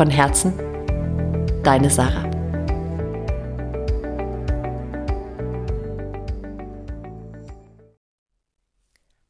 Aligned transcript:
Von 0.00 0.08
Herzen, 0.08 0.54
deine 1.62 1.90
Sarah. 1.90 2.24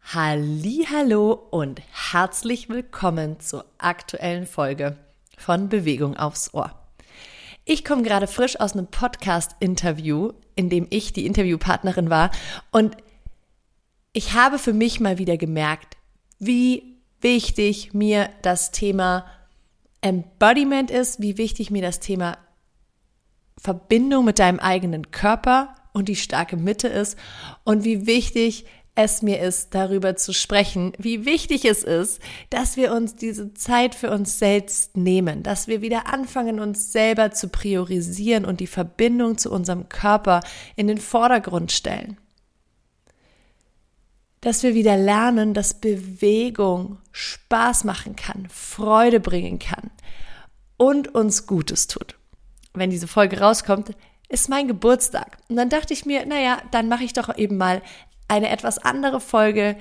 Hallo 0.05 1.33
und 1.51 1.83
herzlich 2.13 2.69
willkommen 2.69 3.41
zur 3.41 3.65
aktuellen 3.79 4.47
Folge 4.47 4.97
von 5.37 5.69
Bewegung 5.69 6.17
aufs 6.17 6.55
Ohr. 6.55 6.71
Ich 7.65 7.85
komme 7.85 8.05
gerade 8.05 8.29
frisch 8.29 8.61
aus 8.61 8.75
einem 8.75 8.87
Podcast-Interview, 8.87 10.35
in 10.55 10.71
dem 10.71 10.87
ich 10.91 11.13
die 11.13 11.27
Interviewpartnerin 11.27 12.11
war 12.11 12.31
und 12.71 12.97
ich 14.13 14.35
habe 14.35 14.57
für 14.57 14.73
mich 14.73 15.01
mal 15.01 15.19
wieder 15.19 15.37
gemerkt, 15.37 15.97
wie 16.39 17.01
wichtig 17.21 17.93
mir 17.93 18.31
das 18.43 18.71
Thema 18.71 19.27
Embodiment 20.01 20.91
ist, 20.91 21.21
wie 21.21 21.39
wichtig 21.39 21.71
mir 21.71 21.83
das 21.83 22.01
Thema 22.01 22.39
Verbindung 23.59 24.25
mit 24.25 24.39
deinem 24.39 24.59
eigenen 24.59 25.11
Körper 25.11 25.75
und 25.93 26.09
die 26.09 26.17
starke 26.17 26.57
Mitte 26.57 26.89
ist 26.89 27.19
und 27.65 27.85
wie 27.85 28.07
wichtig 28.07 28.65
es 28.95 29.23
mir 29.23 29.41
ist, 29.41 29.75
darüber 29.75 30.17
zu 30.17 30.33
sprechen, 30.33 30.93
wie 30.99 31.25
wichtig 31.25 31.65
es 31.65 31.85
ist, 31.85 32.21
dass 32.51 32.77
wir 32.77 32.93
uns 32.93 33.17
diese 33.17 33.55
Zeit 33.55 33.95
für 33.95 34.11
uns 34.11 34.39
selbst 34.39 34.97
nehmen, 34.97 35.43
dass 35.43 35.69
wir 35.69 35.81
wieder 35.81 36.13
anfangen, 36.13 36.61
uns 36.61 36.93
selber 36.93 37.31
zu 37.31 37.49
priorisieren 37.49 38.45
und 38.45 38.61
die 38.61 38.67
Verbindung 38.67 39.39
zu 39.39 39.51
unserem 39.51 39.89
Körper 39.89 40.41
in 40.77 40.89
den 40.89 40.99
Vordergrund 40.99 41.73
stellen 41.73 42.17
dass 44.41 44.63
wir 44.63 44.75
wieder 44.75 44.97
lernen, 44.97 45.55
dass 45.55 45.75
Bewegung 45.75 46.99
Spaß 47.13 47.85
machen 47.85 48.17
kann, 48.17 48.49
Freude 48.49 49.21
bringen 49.21 49.59
kann 49.59 49.91
und 50.77 51.15
uns 51.15 51.47
Gutes 51.47 51.87
tut. 51.87 52.17
Wenn 52.73 52.91
diese 52.91 53.09
Folge 53.09 53.41
rauskommt, 53.41 53.95
ist 54.29 54.49
mein 54.49 54.69
Geburtstag. 54.69 55.39
Und 55.49 55.57
dann 55.57 55.69
dachte 55.69 55.93
ich 55.93 56.07
mir, 56.07 56.25
naja, 56.25 56.63
dann 56.71 56.89
mache 56.89 57.05
ich 57.05 57.13
doch 57.13 57.37
eben 57.37 57.57
mal 57.57 57.83
eine 58.29 58.49
etwas 58.49 58.79
andere 58.79 59.21
Folge, 59.21 59.77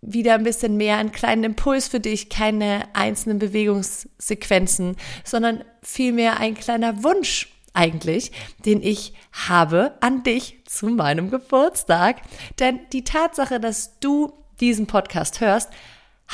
wieder 0.00 0.34
ein 0.34 0.42
bisschen 0.42 0.76
mehr 0.76 0.96
einen 0.96 1.12
kleinen 1.12 1.44
Impuls 1.44 1.86
für 1.86 2.00
dich, 2.00 2.28
keine 2.28 2.88
einzelnen 2.92 3.38
Bewegungssequenzen, 3.38 4.96
sondern 5.22 5.62
vielmehr 5.82 6.40
ein 6.40 6.54
kleiner 6.54 7.04
Wunsch 7.04 7.48
eigentlich, 7.74 8.32
den 8.64 8.82
ich 8.82 9.14
habe 9.32 9.94
an 10.00 10.22
dich 10.22 10.62
zu 10.66 10.86
meinem 10.86 11.30
Geburtstag. 11.30 12.16
Denn 12.58 12.80
die 12.92 13.04
Tatsache, 13.04 13.60
dass 13.60 13.98
du 14.00 14.32
diesen 14.60 14.86
Podcast 14.86 15.40
hörst, 15.40 15.70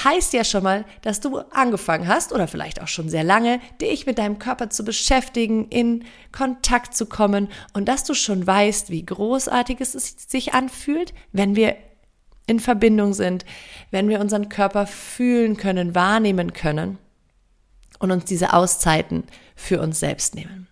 heißt 0.04 0.32
ja 0.32 0.44
schon 0.44 0.62
mal, 0.62 0.84
dass 1.02 1.20
du 1.20 1.38
angefangen 1.38 2.06
hast 2.06 2.32
oder 2.32 2.46
vielleicht 2.46 2.80
auch 2.82 2.88
schon 2.88 3.08
sehr 3.08 3.24
lange, 3.24 3.60
dich 3.80 4.06
mit 4.06 4.18
deinem 4.18 4.38
Körper 4.38 4.70
zu 4.70 4.84
beschäftigen, 4.84 5.68
in 5.68 6.04
Kontakt 6.30 6.96
zu 6.96 7.06
kommen 7.06 7.48
und 7.72 7.86
dass 7.88 8.04
du 8.04 8.14
schon 8.14 8.46
weißt, 8.46 8.90
wie 8.90 9.04
großartig 9.04 9.80
es 9.80 9.92
sich 9.92 10.54
anfühlt, 10.54 11.14
wenn 11.32 11.56
wir 11.56 11.76
in 12.46 12.60
Verbindung 12.60 13.12
sind, 13.12 13.44
wenn 13.90 14.08
wir 14.08 14.20
unseren 14.20 14.48
Körper 14.48 14.86
fühlen 14.86 15.56
können, 15.56 15.94
wahrnehmen 15.94 16.52
können 16.52 16.98
und 17.98 18.10
uns 18.10 18.24
diese 18.24 18.52
Auszeiten 18.52 19.24
für 19.54 19.80
uns 19.80 20.00
selbst 20.00 20.34
nehmen. 20.34 20.68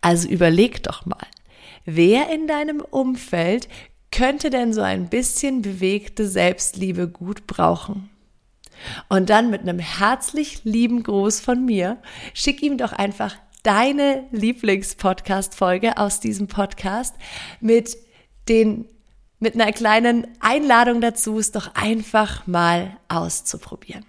Also 0.00 0.28
überleg 0.28 0.82
doch 0.82 1.06
mal, 1.06 1.26
wer 1.84 2.30
in 2.30 2.46
deinem 2.46 2.80
Umfeld 2.80 3.68
könnte 4.10 4.50
denn 4.50 4.72
so 4.72 4.82
ein 4.82 5.08
bisschen 5.08 5.62
bewegte 5.62 6.28
Selbstliebe 6.28 7.08
gut 7.08 7.46
brauchen? 7.46 8.10
Und 9.08 9.30
dann 9.30 9.50
mit 9.50 9.62
einem 9.62 9.78
herzlich 9.78 10.64
lieben 10.64 11.02
Gruß 11.02 11.40
von 11.40 11.64
mir, 11.64 11.98
schick 12.34 12.62
ihm 12.62 12.78
doch 12.78 12.92
einfach 12.92 13.36
deine 13.62 14.26
Lieblingspodcast-Folge 14.32 15.98
aus 15.98 16.20
diesem 16.20 16.48
Podcast 16.48 17.14
mit 17.60 17.96
den 18.48 18.86
mit 19.38 19.54
einer 19.54 19.72
kleinen 19.72 20.28
Einladung 20.38 21.00
dazu, 21.00 21.36
es 21.38 21.50
doch 21.50 21.74
einfach 21.74 22.46
mal 22.46 22.96
auszuprobieren. 23.08 24.04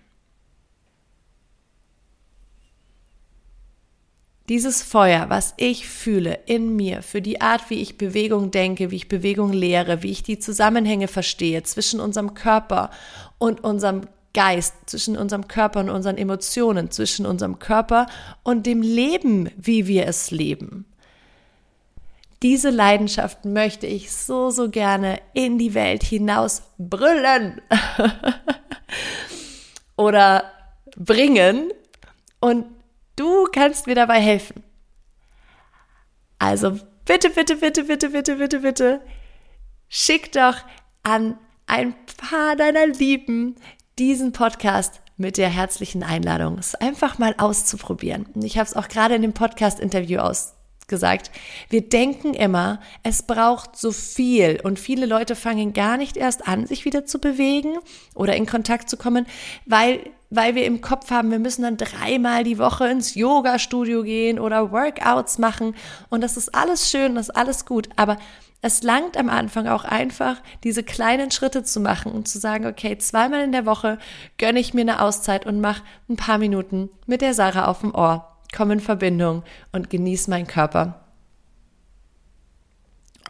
Dieses 4.49 4.83
Feuer, 4.83 5.29
was 5.29 5.53
ich 5.55 5.87
fühle 5.87 6.39
in 6.45 6.75
mir, 6.75 7.01
für 7.01 7.21
die 7.21 7.39
Art, 7.39 7.69
wie 7.69 7.81
ich 7.81 7.97
Bewegung 7.97 8.51
denke, 8.51 8.91
wie 8.91 8.97
ich 8.97 9.07
Bewegung 9.07 9.53
lehre, 9.53 10.03
wie 10.03 10.11
ich 10.11 10.21
die 10.21 10.37
Zusammenhänge 10.37 11.07
verstehe 11.07 11.63
zwischen 11.63 12.01
unserem 12.01 12.33
Körper 12.33 12.89
und 13.37 13.63
unserem 13.63 14.01
Geist, 14.33 14.73
zwischen 14.87 15.15
unserem 15.15 15.47
Körper 15.47 15.79
und 15.79 15.89
unseren 15.89 16.17
Emotionen, 16.17 16.91
zwischen 16.91 17.25
unserem 17.25 17.59
Körper 17.59 18.07
und 18.43 18.65
dem 18.65 18.81
Leben, 18.81 19.49
wie 19.55 19.87
wir 19.87 20.07
es 20.07 20.31
leben. 20.31 20.85
Diese 22.41 22.69
Leidenschaft 22.69 23.45
möchte 23.45 23.87
ich 23.87 24.11
so, 24.11 24.49
so 24.49 24.69
gerne 24.69 25.21
in 25.33 25.57
die 25.57 25.73
Welt 25.73 26.03
hinaus 26.03 26.63
brüllen 26.77 27.61
oder 29.95 30.51
bringen. 30.97 31.71
Und 32.41 32.65
Du 33.15 33.45
kannst 33.51 33.87
mir 33.87 33.95
dabei 33.95 34.19
helfen. 34.19 34.63
Also 36.39 36.79
bitte, 37.05 37.29
bitte, 37.29 37.55
bitte, 37.55 37.83
bitte, 37.83 38.09
bitte, 38.09 38.35
bitte, 38.35 38.59
bitte, 38.59 39.01
schick 39.87 40.31
doch 40.31 40.57
an 41.03 41.37
ein 41.67 41.95
paar 42.17 42.55
deiner 42.55 42.87
Lieben 42.87 43.55
diesen 43.99 44.31
Podcast 44.31 45.01
mit 45.17 45.37
der 45.37 45.49
herzlichen 45.49 46.03
Einladung, 46.03 46.57
es 46.57 46.75
einfach 46.75 47.19
mal 47.19 47.35
auszuprobieren. 47.37 48.25
Und 48.33 48.43
ich 48.43 48.57
habe 48.57 48.67
es 48.67 48.75
auch 48.75 48.87
gerade 48.87 49.15
in 49.15 49.21
dem 49.21 49.33
Podcast-Interview 49.33 50.19
ausgesagt. 50.19 51.31
Wir 51.69 51.87
denken 51.87 52.33
immer, 52.33 52.81
es 53.03 53.23
braucht 53.23 53.77
so 53.77 53.91
viel 53.91 54.59
und 54.63 54.79
viele 54.79 55.05
Leute 55.05 55.35
fangen 55.35 55.73
gar 55.73 55.97
nicht 55.97 56.17
erst 56.17 56.47
an, 56.47 56.65
sich 56.65 56.83
wieder 56.85 57.05
zu 57.05 57.19
bewegen 57.19 57.77
oder 58.15 58.35
in 58.35 58.47
Kontakt 58.47 58.89
zu 58.89 58.97
kommen, 58.97 59.27
weil 59.65 60.09
weil 60.35 60.55
wir 60.55 60.65
im 60.65 60.81
Kopf 60.81 61.11
haben, 61.11 61.29
wir 61.29 61.39
müssen 61.39 61.61
dann 61.61 61.77
dreimal 61.77 62.43
die 62.43 62.57
Woche 62.57 62.87
ins 62.87 63.13
Yoga-Studio 63.13 64.03
gehen 64.03 64.39
oder 64.39 64.71
Workouts 64.71 65.37
machen. 65.37 65.75
Und 66.09 66.21
das 66.21 66.37
ist 66.37 66.55
alles 66.55 66.89
schön, 66.89 67.15
das 67.15 67.29
ist 67.29 67.35
alles 67.35 67.65
gut. 67.65 67.89
Aber 67.97 68.17
es 68.61 68.81
langt 68.81 69.15
am 69.15 69.29
Anfang 69.29 69.67
auch 69.67 69.83
einfach, 69.83 70.37
diese 70.63 70.83
kleinen 70.83 71.29
Schritte 71.29 71.63
zu 71.63 71.79
machen 71.79 72.11
und 72.11 72.27
zu 72.27 72.39
sagen, 72.39 72.65
okay, 72.65 72.97
zweimal 72.97 73.43
in 73.43 73.51
der 73.51 73.67
Woche 73.67 73.99
gönne 74.37 74.59
ich 74.59 74.73
mir 74.73 74.81
eine 74.81 75.01
Auszeit 75.01 75.45
und 75.45 75.61
mache 75.61 75.83
ein 76.09 76.15
paar 76.15 76.39
Minuten 76.39 76.89
mit 77.05 77.21
der 77.21 77.33
Sarah 77.33 77.67
auf 77.67 77.81
dem 77.81 77.93
Ohr, 77.93 78.37
komm 78.55 78.71
in 78.71 78.79
Verbindung 78.79 79.43
und 79.71 79.89
genieß 79.89 80.29
meinen 80.29 80.47
Körper. 80.47 81.01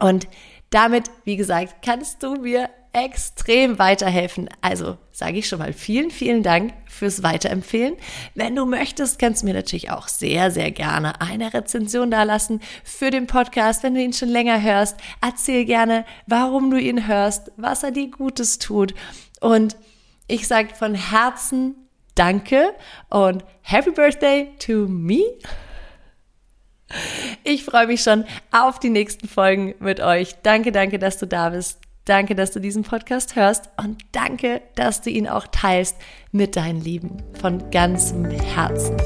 Und 0.00 0.28
damit, 0.70 1.10
wie 1.24 1.36
gesagt, 1.36 1.84
kannst 1.84 2.22
du 2.22 2.36
mir 2.36 2.70
extrem 2.94 3.78
weiterhelfen. 3.78 4.48
Also 4.62 4.96
sage 5.10 5.38
ich 5.38 5.48
schon 5.48 5.58
mal 5.58 5.72
vielen, 5.72 6.10
vielen 6.10 6.42
Dank 6.42 6.72
fürs 6.86 7.22
Weiterempfehlen. 7.22 7.96
Wenn 8.34 8.56
du 8.56 8.64
möchtest, 8.64 9.18
kannst 9.18 9.42
du 9.42 9.46
mir 9.46 9.54
natürlich 9.54 9.90
auch 9.90 10.08
sehr, 10.08 10.50
sehr 10.50 10.70
gerne 10.70 11.20
eine 11.20 11.52
Rezension 11.52 12.10
dalassen 12.10 12.60
für 12.84 13.10
den 13.10 13.26
Podcast. 13.26 13.82
Wenn 13.82 13.94
du 13.94 14.00
ihn 14.00 14.12
schon 14.12 14.28
länger 14.28 14.62
hörst, 14.62 14.96
erzähl 15.20 15.64
gerne, 15.64 16.06
warum 16.26 16.70
du 16.70 16.78
ihn 16.78 17.06
hörst, 17.06 17.50
was 17.56 17.82
er 17.82 17.90
dir 17.90 18.10
Gutes 18.10 18.58
tut. 18.58 18.94
Und 19.40 19.76
ich 20.28 20.46
sage 20.46 20.74
von 20.74 20.94
Herzen 20.94 21.74
Danke 22.14 22.74
und 23.10 23.44
Happy 23.62 23.90
Birthday 23.90 24.50
to 24.60 24.86
me. 24.86 25.22
Ich 27.42 27.64
freue 27.64 27.88
mich 27.88 28.02
schon 28.02 28.24
auf 28.52 28.78
die 28.78 28.90
nächsten 28.90 29.26
Folgen 29.26 29.74
mit 29.80 29.98
euch. 29.98 30.36
Danke, 30.44 30.70
danke, 30.70 31.00
dass 31.00 31.18
du 31.18 31.26
da 31.26 31.50
bist. 31.50 31.83
Danke, 32.04 32.34
dass 32.34 32.50
du 32.50 32.60
diesen 32.60 32.82
Podcast 32.82 33.34
hörst 33.34 33.70
und 33.82 34.02
danke, 34.12 34.60
dass 34.74 35.00
du 35.00 35.10
ihn 35.10 35.26
auch 35.26 35.46
teilst 35.50 35.96
mit 36.32 36.56
deinen 36.56 36.80
Lieben 36.82 37.22
von 37.40 37.70
ganzem 37.70 38.26
Herzen. 38.26 38.96